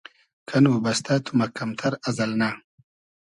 [0.47, 2.49] کئنو بئستۂ تو مئکئم تئر از النۂ